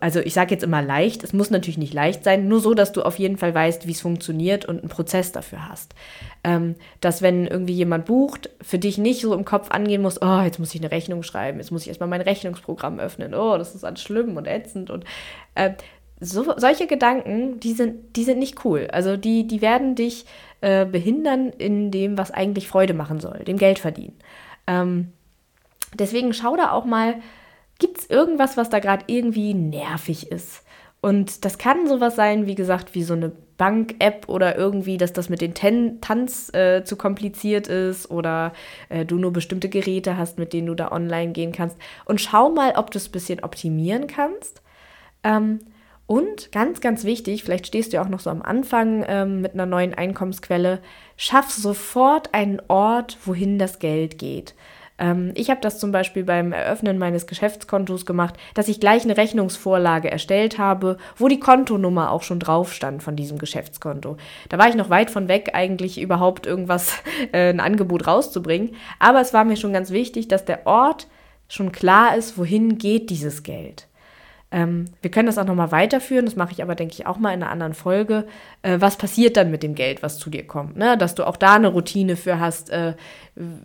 Also 0.00 0.20
ich 0.20 0.32
sage 0.32 0.54
jetzt 0.54 0.64
immer 0.64 0.80
leicht, 0.80 1.24
es 1.24 1.34
muss 1.34 1.50
natürlich 1.50 1.76
nicht 1.76 1.92
leicht 1.92 2.24
sein, 2.24 2.48
nur 2.48 2.60
so, 2.60 2.72
dass 2.72 2.92
du 2.92 3.02
auf 3.02 3.18
jeden 3.18 3.36
Fall 3.36 3.54
weißt, 3.54 3.86
wie 3.86 3.92
es 3.92 4.00
funktioniert 4.00 4.64
und 4.64 4.80
einen 4.80 4.88
Prozess 4.88 5.32
dafür 5.32 5.68
hast. 5.68 5.94
Ähm, 6.42 6.76
dass 7.00 7.20
wenn 7.20 7.46
irgendwie 7.46 7.74
jemand 7.74 8.06
bucht, 8.06 8.50
für 8.62 8.78
dich 8.78 8.96
nicht 8.96 9.20
so 9.20 9.34
im 9.34 9.44
Kopf 9.44 9.70
angehen 9.70 10.00
muss, 10.00 10.22
oh, 10.22 10.40
jetzt 10.40 10.58
muss 10.58 10.74
ich 10.74 10.80
eine 10.80 10.90
Rechnung 10.90 11.22
schreiben, 11.22 11.58
jetzt 11.58 11.70
muss 11.70 11.82
ich 11.82 11.88
erstmal 11.88 12.08
mein 12.08 12.22
Rechnungsprogramm 12.22 12.98
öffnen, 12.98 13.34
oh, 13.34 13.58
das 13.58 13.74
ist 13.74 13.84
alles 13.84 14.00
schlimm 14.00 14.36
und 14.36 14.46
ätzend 14.46 14.88
und 14.88 15.04
äh, 15.54 15.72
so, 16.20 16.54
solche 16.56 16.86
Gedanken, 16.86 17.60
die 17.60 17.72
sind, 17.72 18.16
die 18.16 18.24
sind 18.24 18.38
nicht 18.38 18.64
cool. 18.64 18.88
Also 18.90 19.16
die, 19.16 19.46
die 19.46 19.60
werden 19.60 19.94
dich 19.94 20.24
äh, 20.62 20.86
behindern 20.86 21.50
in 21.50 21.90
dem, 21.90 22.16
was 22.16 22.30
eigentlich 22.30 22.68
Freude 22.68 22.94
machen 22.94 23.20
soll, 23.20 23.40
dem 23.40 23.58
Geld 23.58 23.78
verdienen. 23.78 24.16
Ähm, 24.66 25.12
deswegen 25.92 26.32
schau 26.32 26.56
da 26.56 26.70
auch 26.72 26.86
mal, 26.86 27.16
gibt 27.84 27.98
es 27.98 28.08
irgendwas, 28.08 28.56
was 28.56 28.70
da 28.70 28.78
gerade 28.78 29.04
irgendwie 29.08 29.52
nervig 29.52 30.32
ist? 30.32 30.62
Und 31.02 31.44
das 31.44 31.58
kann 31.58 31.86
sowas 31.86 32.16
sein, 32.16 32.46
wie 32.46 32.54
gesagt, 32.54 32.94
wie 32.94 33.02
so 33.02 33.12
eine 33.12 33.30
Bank-App 33.58 34.26
oder 34.26 34.56
irgendwie, 34.56 34.96
dass 34.96 35.12
das 35.12 35.28
mit 35.28 35.42
den 35.42 35.52
Ten 35.52 36.00
Tanz 36.00 36.50
äh, 36.54 36.82
zu 36.82 36.96
kompliziert 36.96 37.66
ist 37.66 38.10
oder 38.10 38.54
äh, 38.88 39.04
du 39.04 39.16
nur 39.16 39.34
bestimmte 39.34 39.68
Geräte 39.68 40.16
hast, 40.16 40.38
mit 40.38 40.54
denen 40.54 40.68
du 40.68 40.74
da 40.74 40.92
online 40.92 41.32
gehen 41.32 41.52
kannst. 41.52 41.76
Und 42.06 42.22
schau 42.22 42.48
mal, 42.48 42.72
ob 42.76 42.90
du 42.90 42.96
es 42.96 43.08
ein 43.08 43.12
bisschen 43.12 43.44
optimieren 43.44 44.06
kannst. 44.06 44.62
Ähm, 45.22 45.60
und 46.06 46.52
ganz, 46.52 46.80
ganz 46.80 47.04
wichtig, 47.04 47.44
vielleicht 47.44 47.66
stehst 47.66 47.92
du 47.92 47.98
ja 47.98 48.02
auch 48.02 48.08
noch 48.08 48.20
so 48.20 48.30
am 48.30 48.40
Anfang 48.40 49.04
ähm, 49.06 49.42
mit 49.42 49.52
einer 49.52 49.66
neuen 49.66 49.92
Einkommensquelle, 49.92 50.80
schaff 51.18 51.50
sofort 51.50 52.32
einen 52.32 52.62
Ort, 52.68 53.18
wohin 53.26 53.58
das 53.58 53.78
Geld 53.78 54.16
geht. 54.16 54.54
Ähm, 54.98 55.32
ich 55.34 55.50
habe 55.50 55.60
das 55.60 55.78
zum 55.78 55.92
Beispiel 55.92 56.24
beim 56.24 56.52
Eröffnen 56.52 56.98
meines 56.98 57.26
Geschäftskontos 57.26 58.06
gemacht, 58.06 58.34
dass 58.54 58.68
ich 58.68 58.80
gleich 58.80 59.04
eine 59.04 59.16
Rechnungsvorlage 59.16 60.10
erstellt 60.10 60.58
habe, 60.58 60.98
wo 61.16 61.28
die 61.28 61.40
Kontonummer 61.40 62.10
auch 62.10 62.22
schon 62.22 62.40
drauf 62.40 62.72
stand 62.72 63.02
von 63.02 63.16
diesem 63.16 63.38
Geschäftskonto. 63.38 64.16
Da 64.48 64.58
war 64.58 64.68
ich 64.68 64.74
noch 64.74 64.90
weit 64.90 65.10
von 65.10 65.28
weg, 65.28 65.50
eigentlich 65.54 66.00
überhaupt 66.00 66.46
irgendwas, 66.46 67.02
äh, 67.32 67.50
ein 67.50 67.60
Angebot 67.60 68.06
rauszubringen. 68.06 68.76
Aber 68.98 69.20
es 69.20 69.32
war 69.32 69.44
mir 69.44 69.56
schon 69.56 69.72
ganz 69.72 69.90
wichtig, 69.90 70.28
dass 70.28 70.44
der 70.44 70.66
Ort 70.66 71.08
schon 71.48 71.72
klar 71.72 72.16
ist, 72.16 72.38
wohin 72.38 72.78
geht 72.78 73.10
dieses 73.10 73.42
Geld. 73.42 73.86
Ähm, 74.54 74.84
wir 75.02 75.10
können 75.10 75.26
das 75.26 75.36
auch 75.36 75.44
nochmal 75.44 75.72
weiterführen, 75.72 76.26
das 76.26 76.36
mache 76.36 76.52
ich 76.52 76.62
aber, 76.62 76.76
denke 76.76 76.94
ich, 76.94 77.06
auch 77.06 77.18
mal 77.18 77.34
in 77.34 77.42
einer 77.42 77.50
anderen 77.50 77.74
Folge. 77.74 78.24
Äh, 78.62 78.80
was 78.80 78.96
passiert 78.96 79.36
dann 79.36 79.50
mit 79.50 79.64
dem 79.64 79.74
Geld, 79.74 80.00
was 80.00 80.18
zu 80.20 80.30
dir 80.30 80.46
kommt? 80.46 80.76
Ne? 80.76 80.96
Dass 80.96 81.16
du 81.16 81.26
auch 81.26 81.36
da 81.36 81.54
eine 81.54 81.66
Routine 81.66 82.14
für 82.14 82.38
hast, 82.38 82.70
äh, 82.70 82.94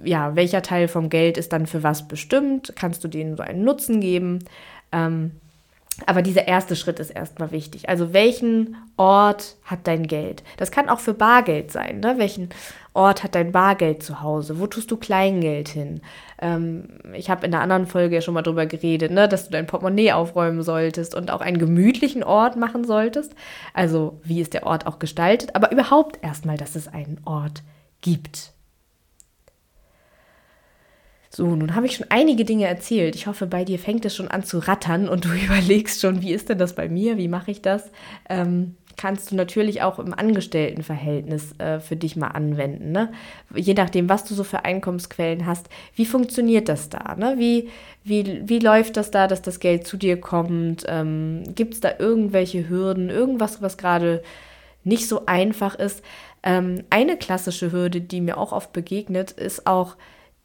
ja, 0.03 0.35
welcher 0.35 0.63
Teil 0.63 0.87
vom 0.87 1.09
Geld 1.09 1.37
ist 1.37 1.53
dann 1.53 1.67
für 1.67 1.83
was 1.83 2.07
bestimmt? 2.07 2.73
Kannst 2.75 3.03
du 3.03 3.07
denen 3.07 3.37
so 3.37 3.43
einen 3.43 3.63
Nutzen 3.63 4.01
geben? 4.01 4.39
Ähm, 4.91 5.33
aber 6.07 6.23
dieser 6.23 6.47
erste 6.47 6.75
Schritt 6.75 6.99
ist 6.99 7.11
erstmal 7.11 7.51
wichtig. 7.51 7.87
Also 7.87 8.11
welchen 8.11 8.75
Ort 8.97 9.57
hat 9.65 9.81
dein 9.83 10.07
Geld? 10.07 10.41
Das 10.57 10.71
kann 10.71 10.89
auch 10.89 11.01
für 11.01 11.13
Bargeld 11.13 11.71
sein. 11.71 11.99
Ne? 11.99 12.15
Welchen 12.17 12.49
Ort 12.99 13.23
hat 13.23 13.33
dein 13.33 13.53
Bargeld 13.53 14.03
zu 14.03 14.21
Hause? 14.21 14.59
Wo 14.59 14.67
tust 14.67 14.91
du 14.91 14.97
Kleingeld 14.97 15.69
hin? 15.69 16.01
Ähm, 16.41 16.99
ich 17.13 17.29
habe 17.29 17.45
in 17.45 17.51
der 17.51 17.61
anderen 17.61 17.87
Folge 17.87 18.15
ja 18.15 18.21
schon 18.21 18.33
mal 18.33 18.41
drüber 18.41 18.65
geredet, 18.65 19.09
ne? 19.09 19.29
dass 19.29 19.45
du 19.45 19.51
dein 19.51 19.67
Portemonnaie 19.67 20.11
aufräumen 20.11 20.63
solltest 20.63 21.15
und 21.15 21.31
auch 21.31 21.39
einen 21.39 21.59
gemütlichen 21.59 22.23
Ort 22.25 22.57
machen 22.57 22.83
solltest. 22.83 23.33
Also 23.73 24.19
wie 24.25 24.41
ist 24.41 24.53
der 24.53 24.67
Ort 24.67 24.85
auch 24.85 24.99
gestaltet? 24.99 25.55
Aber 25.55 25.71
überhaupt 25.71 26.19
erstmal, 26.21 26.57
dass 26.57 26.75
es 26.75 26.89
einen 26.89 27.21
Ort 27.23 27.63
gibt. 28.01 28.51
So, 31.29 31.55
nun 31.55 31.75
habe 31.75 31.85
ich 31.85 31.95
schon 31.95 32.07
einige 32.09 32.43
Dinge 32.43 32.65
erzählt. 32.65 33.15
Ich 33.15 33.27
hoffe, 33.27 33.47
bei 33.47 33.63
dir 33.63 33.79
fängt 33.79 34.03
es 34.03 34.13
schon 34.13 34.27
an 34.27 34.43
zu 34.43 34.59
rattern 34.59 35.07
und 35.07 35.23
du 35.23 35.29
überlegst 35.45 36.01
schon, 36.01 36.21
wie 36.21 36.33
ist 36.33 36.49
denn 36.49 36.57
das 36.57 36.75
bei 36.75 36.89
mir? 36.89 37.17
Wie 37.17 37.29
mache 37.29 37.51
ich 37.51 37.61
das? 37.61 37.91
Ähm, 38.27 38.75
kannst 38.99 39.31
du 39.31 39.35
natürlich 39.37 39.81
auch 39.81 39.97
im 39.97 40.13
Angestelltenverhältnis 40.13 41.57
äh, 41.57 41.79
für 41.79 41.95
dich 41.95 42.17
mal 42.17 42.27
anwenden. 42.27 42.91
Ne? 42.91 43.13
Je 43.55 43.73
nachdem, 43.73 44.09
was 44.09 44.25
du 44.25 44.33
so 44.33 44.43
für 44.43 44.65
Einkommensquellen 44.65 45.45
hast, 45.45 45.69
wie 45.95 46.05
funktioniert 46.05 46.67
das 46.67 46.89
da? 46.89 47.15
Ne? 47.15 47.35
Wie, 47.37 47.69
wie, 48.03 48.41
wie 48.43 48.59
läuft 48.59 48.97
das 48.97 49.09
da, 49.09 49.27
dass 49.27 49.41
das 49.41 49.61
Geld 49.61 49.87
zu 49.87 49.95
dir 49.95 50.19
kommt? 50.19 50.83
Ähm, 50.85 51.43
Gibt 51.55 51.75
es 51.75 51.79
da 51.79 51.93
irgendwelche 51.97 52.67
Hürden, 52.67 53.09
irgendwas, 53.09 53.61
was 53.61 53.77
gerade 53.77 54.21
nicht 54.83 55.07
so 55.07 55.25
einfach 55.27 55.75
ist? 55.75 56.03
Ähm, 56.43 56.83
eine 56.89 57.15
klassische 57.15 57.71
Hürde, 57.71 58.01
die 58.01 58.19
mir 58.19 58.37
auch 58.37 58.51
oft 58.51 58.73
begegnet, 58.73 59.31
ist 59.31 59.65
auch 59.65 59.95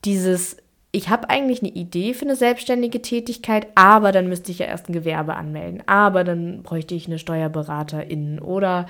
dieses 0.04 0.58
ich 0.94 1.08
habe 1.08 1.28
eigentlich 1.28 1.60
eine 1.60 1.72
Idee 1.72 2.14
für 2.14 2.24
eine 2.24 2.36
selbstständige 2.36 3.02
Tätigkeit, 3.02 3.66
aber 3.74 4.12
dann 4.12 4.28
müsste 4.28 4.52
ich 4.52 4.60
ja 4.60 4.66
erst 4.66 4.88
ein 4.88 4.92
Gewerbe 4.92 5.34
anmelden, 5.34 5.82
aber 5.86 6.22
dann 6.22 6.62
bräuchte 6.62 6.94
ich 6.94 7.06
eine 7.06 7.18
Steuerberaterin 7.18 8.38
oder 8.38 8.86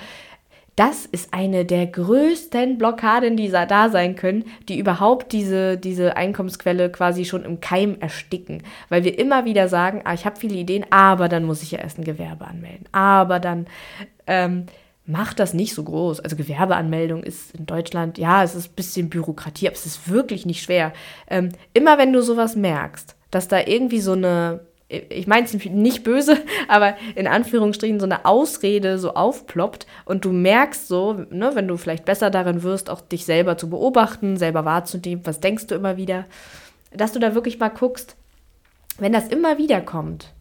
das 0.76 1.06
ist 1.06 1.32
eine 1.32 1.64
der 1.64 1.86
größten 1.86 2.78
Blockaden, 2.78 3.36
die 3.36 3.48
da 3.48 3.88
sein 3.88 4.16
können, 4.16 4.44
die 4.68 4.78
überhaupt 4.78 5.32
diese, 5.32 5.78
diese 5.78 6.16
Einkommensquelle 6.16 6.90
quasi 6.90 7.24
schon 7.24 7.44
im 7.44 7.60
Keim 7.60 7.96
ersticken. 8.00 8.64
Weil 8.88 9.04
wir 9.04 9.16
immer 9.16 9.44
wieder 9.44 9.68
sagen, 9.68 10.02
ah, 10.04 10.14
ich 10.14 10.26
habe 10.26 10.40
viele 10.40 10.56
Ideen, 10.56 10.84
aber 10.90 11.28
dann 11.28 11.44
muss 11.44 11.62
ich 11.62 11.70
ja 11.70 11.78
erst 11.78 11.98
ein 11.98 12.04
Gewerbe 12.04 12.46
anmelden. 12.46 12.86
Aber 12.90 13.38
dann 13.38 13.66
ähm, 14.26 14.66
macht 15.06 15.38
das 15.38 15.54
nicht 15.54 15.74
so 15.74 15.82
groß. 15.82 16.20
Also 16.20 16.36
Gewerbeanmeldung 16.36 17.22
ist 17.22 17.54
in 17.54 17.66
Deutschland, 17.66 18.18
ja, 18.18 18.42
es 18.42 18.54
ist 18.54 18.70
ein 18.70 18.74
bisschen 18.74 19.10
Bürokratie, 19.10 19.66
aber 19.68 19.76
es 19.76 19.86
ist 19.86 20.08
wirklich 20.08 20.46
nicht 20.46 20.62
schwer. 20.62 20.92
Ähm, 21.28 21.50
immer 21.74 21.98
wenn 21.98 22.12
du 22.12 22.22
sowas 22.22 22.56
merkst, 22.56 23.14
dass 23.30 23.48
da 23.48 23.60
irgendwie 23.60 24.00
so 24.00 24.12
eine, 24.12 24.60
ich 24.88 25.26
meine 25.26 25.44
es 25.44 25.52
nicht 25.52 26.04
böse, 26.04 26.38
aber 26.68 26.94
in 27.16 27.26
Anführungsstrichen 27.26 28.00
so 28.00 28.06
eine 28.06 28.24
Ausrede 28.24 28.98
so 28.98 29.14
aufploppt 29.14 29.86
und 30.06 30.24
du 30.24 30.32
merkst 30.32 30.88
so, 30.88 31.24
ne, 31.30 31.50
wenn 31.54 31.68
du 31.68 31.76
vielleicht 31.76 32.06
besser 32.06 32.30
darin 32.30 32.62
wirst, 32.62 32.88
auch 32.88 33.02
dich 33.02 33.26
selber 33.26 33.58
zu 33.58 33.68
beobachten, 33.68 34.38
selber 34.38 34.64
wahrzunehmen, 34.64 35.26
was 35.26 35.40
denkst 35.40 35.66
du 35.66 35.74
immer 35.74 35.98
wieder, 35.98 36.24
dass 36.92 37.12
du 37.12 37.18
da 37.18 37.34
wirklich 37.34 37.58
mal 37.58 37.68
guckst, 37.68 38.16
wenn 38.98 39.12
das 39.12 39.28
immer 39.28 39.58
wieder 39.58 39.80
kommt, 39.80 40.32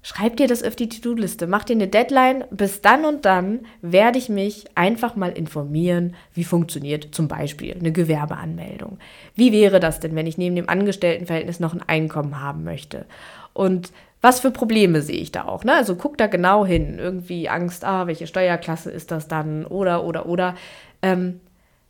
Schreib 0.00 0.36
dir 0.36 0.46
das 0.46 0.62
auf 0.62 0.76
die 0.76 0.88
To-Do-Liste, 0.88 1.46
mach 1.46 1.64
dir 1.64 1.74
eine 1.74 1.88
Deadline. 1.88 2.44
Bis 2.50 2.80
dann 2.80 3.04
und 3.04 3.24
dann 3.24 3.66
werde 3.82 4.18
ich 4.18 4.28
mich 4.28 4.64
einfach 4.74 5.16
mal 5.16 5.30
informieren, 5.30 6.14
wie 6.34 6.44
funktioniert 6.44 7.14
zum 7.14 7.28
Beispiel 7.28 7.76
eine 7.78 7.92
Gewerbeanmeldung. 7.92 8.98
Wie 9.34 9.52
wäre 9.52 9.80
das 9.80 10.00
denn, 10.00 10.14
wenn 10.14 10.26
ich 10.26 10.38
neben 10.38 10.56
dem 10.56 10.68
Angestelltenverhältnis 10.68 11.60
noch 11.60 11.74
ein 11.74 11.82
Einkommen 11.86 12.40
haben 12.40 12.64
möchte? 12.64 13.06
Und 13.52 13.92
was 14.20 14.40
für 14.40 14.50
Probleme 14.50 15.02
sehe 15.02 15.18
ich 15.18 15.32
da 15.32 15.44
auch? 15.44 15.64
Ne? 15.64 15.74
Also 15.74 15.96
guck 15.96 16.16
da 16.16 16.26
genau 16.26 16.64
hin. 16.64 16.98
Irgendwie 16.98 17.48
Angst, 17.48 17.84
ah, 17.84 18.06
welche 18.06 18.26
Steuerklasse 18.26 18.90
ist 18.90 19.10
das 19.10 19.28
dann? 19.28 19.66
Oder, 19.66 20.04
oder, 20.04 20.26
oder. 20.26 20.54
Ähm, 21.02 21.40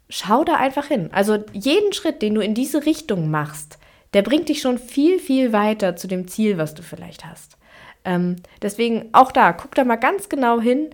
schau 0.08 0.44
da 0.44 0.56
einfach 0.56 0.86
hin. 0.86 1.10
Also 1.12 1.38
jeden 1.52 1.92
Schritt, 1.92 2.22
den 2.22 2.34
du 2.34 2.40
in 2.40 2.54
diese 2.54 2.86
Richtung 2.86 3.30
machst, 3.30 3.78
der 4.14 4.22
bringt 4.22 4.48
dich 4.48 4.60
schon 4.60 4.78
viel, 4.78 5.18
viel 5.18 5.52
weiter 5.52 5.96
zu 5.96 6.08
dem 6.08 6.28
Ziel, 6.28 6.56
was 6.56 6.74
du 6.74 6.82
vielleicht 6.82 7.26
hast. 7.26 7.57
Ähm, 8.08 8.36
deswegen 8.62 9.10
auch 9.12 9.32
da, 9.32 9.52
guck 9.52 9.74
da 9.74 9.84
mal 9.84 9.96
ganz 9.96 10.30
genau 10.30 10.62
hin 10.62 10.88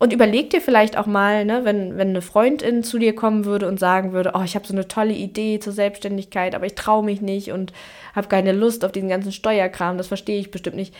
und 0.00 0.12
überleg 0.12 0.50
dir 0.50 0.60
vielleicht 0.60 0.98
auch 0.98 1.06
mal, 1.06 1.44
ne, 1.44 1.64
wenn, 1.64 1.96
wenn 1.96 2.08
eine 2.08 2.22
Freundin 2.22 2.82
zu 2.82 2.98
dir 2.98 3.14
kommen 3.14 3.44
würde 3.44 3.68
und 3.68 3.78
sagen 3.78 4.12
würde, 4.12 4.32
oh, 4.34 4.42
ich 4.42 4.56
habe 4.56 4.66
so 4.66 4.74
eine 4.74 4.88
tolle 4.88 5.12
Idee 5.14 5.60
zur 5.60 5.72
Selbstständigkeit, 5.72 6.56
aber 6.56 6.66
ich 6.66 6.74
traue 6.74 7.04
mich 7.04 7.20
nicht 7.22 7.52
und 7.52 7.72
habe 8.16 8.26
keine 8.26 8.50
Lust 8.50 8.84
auf 8.84 8.90
diesen 8.90 9.08
ganzen 9.08 9.30
Steuerkram, 9.30 9.96
das 9.96 10.08
verstehe 10.08 10.40
ich 10.40 10.50
bestimmt 10.50 10.74
nicht. 10.74 10.92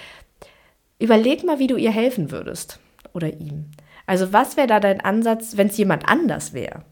Überleg 1.01 1.43
mal, 1.43 1.59
wie 1.59 1.67
du 1.67 1.77
ihr 1.77 1.91
helfen 1.91 2.31
würdest 2.31 2.79
oder 3.13 3.33
ihm. 3.33 3.73
Also 4.07 4.33
was 4.33 4.57
wäre 4.57 4.69
da 4.69 4.79
dein 4.79 5.01
Ansatz, 5.01 5.57
wenn 5.57 5.67
es 5.67 5.77
jemand 5.77 6.09
anders 6.09 6.55
wäre? 6.55 6.85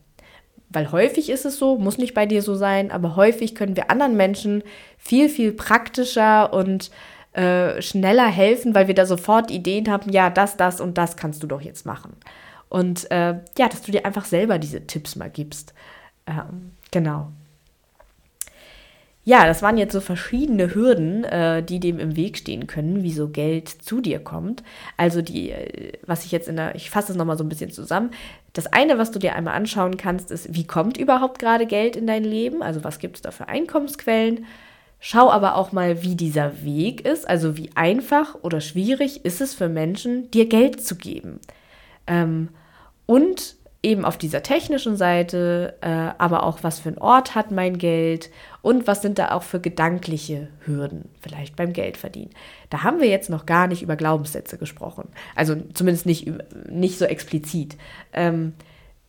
Weil 0.69 0.91
häufig 0.91 1.31
ist 1.31 1.45
es 1.45 1.59
so, 1.59 1.79
muss 1.79 1.97
nicht 1.97 2.13
bei 2.13 2.27
dir 2.27 2.43
so 2.43 2.57
sein, 2.57 2.91
aber 2.91 3.15
häufig 3.15 3.55
können 3.55 3.77
wir 3.77 3.93
anderen 3.93 4.17
Menschen 4.17 4.65
viel, 4.99 5.29
viel 5.29 5.53
praktischer 5.53 6.53
und 6.53 6.91
äh, 7.35 7.83
schneller 7.83 8.27
helfen, 8.27 8.75
weil 8.75 8.87
wir 8.87 8.95
da 8.95 9.07
sofort 9.07 9.51
Ideen 9.51 9.91
haben, 9.91 10.11
ja, 10.11 10.31
das, 10.31 10.57
das 10.57 10.81
und 10.81 10.97
das 10.97 11.17
kannst 11.17 11.43
du 11.43 11.47
doch 11.47 11.61
jetzt 11.61 11.85
machen. 11.85 12.15
Und 12.69 13.11
äh, 13.11 13.35
ja, 13.59 13.69
dass 13.69 13.83
du 13.83 13.93
dir 13.93 14.07
einfach 14.07 14.25
selber 14.25 14.59
diese 14.59 14.87
Tipps 14.87 15.17
mal 15.17 15.31
gibst. 15.31 15.75
Ähm, 16.27 16.73
genau. 16.91 17.29
Ja, 19.27 19.47
das 19.47 19.63
waren 19.63 19.79
jetzt 19.79 19.93
so 19.93 20.01
verschiedene 20.01 20.75
Hürden, 20.75 21.25
äh, 21.25 21.63
die 21.63 21.81
dem 21.81 21.99
im 21.99 22.15
Weg 22.15 22.37
stehen 22.37 22.67
können, 22.67 23.03
wie 23.03 23.13
so 23.13 23.29
Geld 23.29 23.69
zu 23.69 24.03
dir 24.03 24.19
kommt. 24.19 24.63
Also 24.99 25.23
die, 25.23 25.51
äh, 25.51 25.93
was 26.07 26.27
ich 26.27 26.33
jetzt 26.33 26.47
in 26.47 26.57
der, 26.57 26.75
ich 26.75 26.91
fasse 26.91 27.13
es 27.13 27.19
nochmal 27.19 27.39
so 27.39 27.45
ein 27.45 27.49
bisschen 27.49 27.71
zusammen. 27.71 28.11
Das 28.53 28.67
eine, 28.67 28.99
was 28.99 29.11
du 29.13 29.19
dir 29.19 29.35
einmal 29.35 29.55
anschauen 29.55 29.97
kannst, 29.97 30.31
ist, 30.31 30.55
wie 30.55 30.67
kommt 30.67 30.99
überhaupt 30.99 31.39
gerade 31.39 31.67
Geld 31.67 31.97
in 31.97 32.07
dein 32.07 32.23
Leben? 32.23 32.63
Also 32.63 32.85
was 32.85 32.99
gibt 32.99 33.17
es 33.17 33.23
da 33.23 33.31
für 33.31 33.49
Einkommensquellen? 33.49 34.45
Schau 35.07 35.31
aber 35.31 35.57
auch 35.57 35.71
mal, 35.71 36.03
wie 36.03 36.15
dieser 36.15 36.65
Weg 36.65 37.03
ist, 37.03 37.29
also 37.29 37.59
wie 37.59 37.69
einfach 37.75 38.37
oder 38.41 38.63
schwierig 38.63 39.27
ist 39.27 39.43
es 39.43 39.53
für 39.53 39.69
Menschen, 39.69 40.31
dir 40.31 40.49
Geld 40.49 40.83
zu 40.83 40.97
geben. 40.97 41.41
Ähm, 42.07 42.49
und 43.05 43.57
eben 43.83 44.07
auf 44.07 44.17
dieser 44.17 44.43
technischen 44.43 44.97
Seite, 44.97 45.75
äh, 45.83 45.89
aber 46.17 46.43
auch, 46.43 46.61
was 46.63 46.81
für 46.81 46.89
ein 46.89 46.97
Ort 46.97 47.35
hat 47.35 47.51
mein 47.51 47.77
Geld 47.77 48.31
und 48.63 48.87
was 48.87 49.03
sind 49.03 49.19
da 49.19 49.33
auch 49.33 49.43
für 49.43 49.61
gedankliche 49.61 50.49
Hürden, 50.65 51.11
vielleicht 51.21 51.55
beim 51.55 51.75
Geldverdienen. 51.75 52.31
Da 52.71 52.83
haben 52.83 52.99
wir 52.99 53.09
jetzt 53.09 53.29
noch 53.29 53.45
gar 53.45 53.67
nicht 53.67 53.83
über 53.83 53.97
Glaubenssätze 53.97 54.57
gesprochen, 54.57 55.11
also 55.37 55.55
zumindest 55.75 56.07
nicht, 56.07 56.33
nicht 56.71 56.97
so 56.97 57.05
explizit. 57.05 57.77
Ähm, 58.15 58.55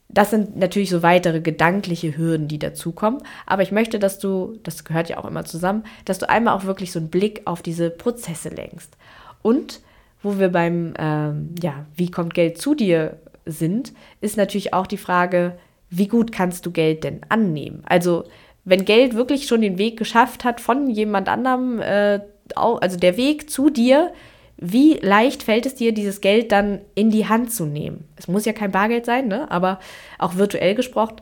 das 0.07 0.29
sind 0.29 0.55
natürlich 0.55 0.89
so 0.89 1.03
weitere 1.03 1.41
gedankliche 1.41 2.15
Hürden, 2.15 2.47
die 2.47 2.59
dazukommen. 2.59 3.21
Aber 3.45 3.63
ich 3.63 3.71
möchte, 3.71 3.99
dass 3.99 4.19
du, 4.19 4.57
das 4.63 4.83
gehört 4.83 5.09
ja 5.09 5.17
auch 5.17 5.25
immer 5.25 5.45
zusammen, 5.45 5.83
dass 6.05 6.19
du 6.19 6.29
einmal 6.29 6.55
auch 6.55 6.65
wirklich 6.65 6.91
so 6.91 6.99
einen 6.99 7.09
Blick 7.09 7.41
auf 7.45 7.61
diese 7.61 7.89
Prozesse 7.89 8.49
lenkst. 8.49 8.95
Und 9.41 9.81
wo 10.21 10.39
wir 10.39 10.49
beim, 10.49 10.93
ähm, 10.97 11.55
ja, 11.61 11.85
wie 11.95 12.11
kommt 12.11 12.33
Geld 12.33 12.59
zu 12.59 12.75
dir 12.75 13.17
sind, 13.45 13.93
ist 14.21 14.37
natürlich 14.37 14.73
auch 14.73 14.87
die 14.87 14.97
Frage, 14.97 15.57
wie 15.89 16.07
gut 16.07 16.31
kannst 16.31 16.65
du 16.65 16.71
Geld 16.71 17.03
denn 17.03 17.21
annehmen? 17.29 17.83
Also, 17.85 18.23
wenn 18.63 18.85
Geld 18.85 19.13
wirklich 19.13 19.47
schon 19.47 19.61
den 19.61 19.77
Weg 19.77 19.97
geschafft 19.97 20.43
hat 20.43 20.59
von 20.59 20.89
jemand 20.89 21.29
anderem, 21.29 21.79
äh, 21.79 22.19
also 22.55 22.97
der 22.97 23.17
Weg 23.17 23.49
zu 23.49 23.69
dir, 23.69 24.11
wie 24.57 24.93
leicht 24.93 25.43
fällt 25.43 25.65
es 25.65 25.75
dir, 25.75 25.93
dieses 25.93 26.21
Geld 26.21 26.51
dann 26.51 26.79
in 26.95 27.09
die 27.09 27.27
Hand 27.27 27.51
zu 27.51 27.65
nehmen? 27.65 28.05
Es 28.15 28.27
muss 28.27 28.45
ja 28.45 28.53
kein 28.53 28.71
Bargeld 28.71 29.05
sein, 29.05 29.27
ne? 29.27 29.51
aber 29.51 29.79
auch 30.17 30.35
virtuell 30.35 30.75
gesprochen. 30.75 31.17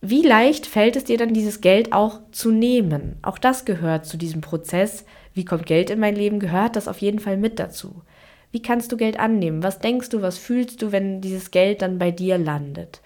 Wie 0.00 0.22
leicht 0.22 0.66
fällt 0.66 0.96
es 0.96 1.04
dir 1.04 1.18
dann, 1.18 1.34
dieses 1.34 1.60
Geld 1.60 1.92
auch 1.92 2.20
zu 2.32 2.50
nehmen? 2.50 3.16
Auch 3.22 3.38
das 3.38 3.64
gehört 3.64 4.06
zu 4.06 4.16
diesem 4.16 4.40
Prozess. 4.40 5.04
Wie 5.34 5.44
kommt 5.44 5.66
Geld 5.66 5.90
in 5.90 6.00
mein 6.00 6.16
Leben? 6.16 6.40
Gehört 6.40 6.76
das 6.76 6.88
auf 6.88 6.98
jeden 6.98 7.18
Fall 7.18 7.36
mit 7.36 7.58
dazu. 7.58 8.02
Wie 8.50 8.62
kannst 8.62 8.92
du 8.92 8.96
Geld 8.96 9.18
annehmen? 9.18 9.62
Was 9.62 9.78
denkst 9.78 10.10
du, 10.10 10.20
was 10.20 10.38
fühlst 10.38 10.82
du, 10.82 10.92
wenn 10.92 11.20
dieses 11.20 11.50
Geld 11.50 11.82
dann 11.82 11.98
bei 11.98 12.10
dir 12.10 12.36
landet? 12.36 13.00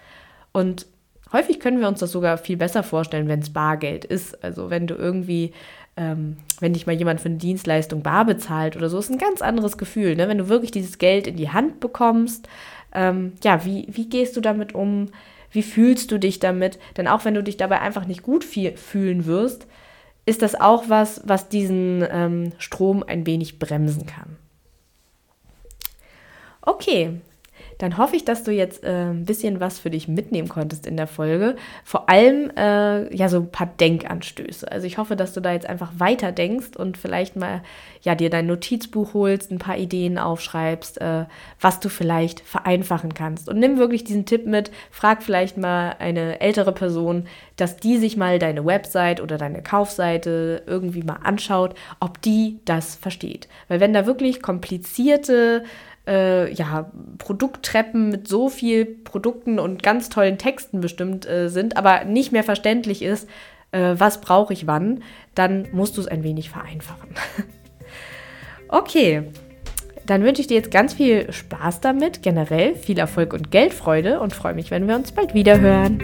Und 0.51 0.87
häufig 1.33 1.59
können 1.59 1.79
wir 1.79 1.87
uns 1.87 1.99
das 1.99 2.11
sogar 2.11 2.37
viel 2.37 2.57
besser 2.57 2.83
vorstellen, 2.83 3.27
wenn 3.27 3.39
es 3.39 3.51
Bargeld 3.51 4.05
ist. 4.05 4.43
Also 4.43 4.69
wenn 4.69 4.87
du 4.87 4.95
irgendwie 4.95 5.53
ähm, 5.97 6.37
wenn 6.59 6.73
dich 6.73 6.85
mal 6.85 6.95
jemand 6.95 7.19
für 7.19 7.29
eine 7.29 7.39
Dienstleistung 7.39 8.03
bar 8.03 8.23
bezahlt 8.23 8.77
oder 8.77 8.87
so, 8.87 8.99
ist 8.99 9.09
ein 9.09 9.17
ganz 9.17 9.41
anderes 9.41 9.77
Gefühl. 9.77 10.15
Ne? 10.15 10.27
Wenn 10.27 10.37
du 10.37 10.47
wirklich 10.47 10.71
dieses 10.71 10.99
Geld 10.99 11.27
in 11.27 11.35
die 11.35 11.49
Hand 11.49 11.79
bekommst, 11.79 12.47
ähm, 12.93 13.33
ja, 13.43 13.65
wie, 13.65 13.87
wie 13.89 14.07
gehst 14.07 14.37
du 14.37 14.41
damit 14.41 14.73
um? 14.75 15.09
Wie 15.51 15.63
fühlst 15.63 16.11
du 16.11 16.19
dich 16.19 16.39
damit? 16.39 16.77
Denn 16.97 17.07
auch 17.07 17.25
wenn 17.25 17.33
du 17.33 17.41
dich 17.41 17.57
dabei 17.57 17.81
einfach 17.81 18.05
nicht 18.05 18.21
gut 18.21 18.43
fühlen 18.43 19.25
wirst, 19.25 19.65
ist 20.25 20.41
das 20.41 20.55
auch 20.55 20.87
was, 20.87 21.21
was 21.25 21.49
diesen 21.49 22.05
ähm, 22.09 22.51
Strom 22.59 23.03
ein 23.03 23.25
wenig 23.25 23.59
bremsen 23.59 24.05
kann. 24.05 24.37
Okay, 26.61 27.21
dann 27.77 27.97
hoffe 27.97 28.15
ich, 28.15 28.25
dass 28.25 28.43
du 28.43 28.51
jetzt 28.51 28.83
äh, 28.83 29.09
ein 29.09 29.25
bisschen 29.25 29.59
was 29.59 29.79
für 29.79 29.89
dich 29.89 30.07
mitnehmen 30.07 30.49
konntest 30.49 30.87
in 30.87 30.97
der 30.97 31.07
Folge. 31.07 31.55
Vor 31.83 32.09
allem 32.09 32.51
äh, 32.55 33.13
ja 33.15 33.29
so 33.29 33.37
ein 33.37 33.51
paar 33.51 33.67
Denkanstöße. 33.67 34.71
Also 34.71 34.87
ich 34.87 34.97
hoffe, 34.97 35.15
dass 35.15 35.33
du 35.33 35.41
da 35.41 35.51
jetzt 35.51 35.67
einfach 35.67 35.91
weiter 35.97 36.31
denkst 36.31 36.75
und 36.75 36.97
vielleicht 36.97 37.35
mal 37.35 37.61
ja 38.01 38.15
dir 38.15 38.29
dein 38.29 38.47
Notizbuch 38.47 39.13
holst, 39.13 39.51
ein 39.51 39.59
paar 39.59 39.77
Ideen 39.77 40.17
aufschreibst, 40.17 40.99
äh, 41.01 41.25
was 41.59 41.79
du 41.79 41.89
vielleicht 41.89 42.39
vereinfachen 42.39 43.13
kannst. 43.13 43.49
Und 43.49 43.59
nimm 43.59 43.77
wirklich 43.77 44.03
diesen 44.03 44.25
Tipp 44.25 44.45
mit, 44.45 44.71
frag 44.91 45.21
vielleicht 45.21 45.57
mal 45.57 45.95
eine 45.99 46.41
ältere 46.41 46.71
Person, 46.71 47.27
dass 47.57 47.77
die 47.77 47.97
sich 47.97 48.17
mal 48.17 48.39
deine 48.39 48.65
Website 48.65 49.21
oder 49.21 49.37
deine 49.37 49.61
Kaufseite 49.61 50.63
irgendwie 50.65 51.03
mal 51.03 51.19
anschaut, 51.23 51.75
ob 51.99 52.21
die 52.21 52.59
das 52.65 52.95
versteht. 52.95 53.47
Weil 53.67 53.79
wenn 53.79 53.93
da 53.93 54.05
wirklich 54.05 54.41
komplizierte 54.41 55.63
äh, 56.07 56.51
ja, 56.53 56.91
Produkttreppen 57.17 58.09
mit 58.09 58.27
so 58.27 58.49
viel 58.49 58.85
Produkten 58.85 59.59
und 59.59 59.83
ganz 59.83 60.09
tollen 60.09 60.37
Texten 60.37 60.79
bestimmt 60.79 61.27
äh, 61.27 61.49
sind, 61.49 61.77
aber 61.77 62.05
nicht 62.05 62.31
mehr 62.31 62.43
verständlich 62.43 63.01
ist, 63.01 63.27
äh, 63.71 63.95
was 63.97 64.21
brauche 64.21 64.53
ich 64.53 64.67
wann, 64.67 65.03
dann 65.35 65.67
musst 65.71 65.97
du 65.97 66.01
es 66.01 66.07
ein 66.07 66.23
wenig 66.23 66.49
vereinfachen. 66.49 67.09
okay, 68.69 69.23
dann 70.05 70.23
wünsche 70.23 70.41
ich 70.41 70.47
dir 70.47 70.55
jetzt 70.55 70.71
ganz 70.71 70.93
viel 70.93 71.31
Spaß 71.31 71.81
damit, 71.81 72.23
generell 72.23 72.75
viel 72.75 72.97
Erfolg 72.97 73.33
und 73.33 73.51
Geldfreude 73.51 74.21
und 74.21 74.33
freue 74.33 74.53
mich, 74.53 74.71
wenn 74.71 74.87
wir 74.87 74.95
uns 74.95 75.11
bald 75.11 75.33
wieder 75.33 75.59
hören. 75.59 75.99